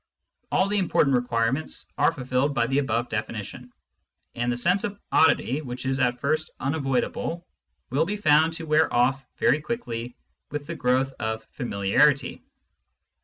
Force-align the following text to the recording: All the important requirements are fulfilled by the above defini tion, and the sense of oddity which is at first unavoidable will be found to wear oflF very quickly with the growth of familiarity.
All 0.51 0.67
the 0.67 0.79
important 0.79 1.15
requirements 1.15 1.85
are 1.95 2.11
fulfilled 2.11 2.55
by 2.55 2.65
the 2.65 2.79
above 2.79 3.07
defini 3.07 3.45
tion, 3.45 3.71
and 4.33 4.51
the 4.51 4.57
sense 4.57 4.83
of 4.83 4.99
oddity 5.11 5.61
which 5.61 5.85
is 5.85 5.99
at 5.99 6.19
first 6.19 6.49
unavoidable 6.59 7.45
will 7.91 8.05
be 8.05 8.17
found 8.17 8.53
to 8.53 8.65
wear 8.65 8.89
oflF 8.89 9.23
very 9.37 9.61
quickly 9.61 10.15
with 10.49 10.65
the 10.65 10.73
growth 10.73 11.13
of 11.19 11.45
familiarity. 11.51 12.41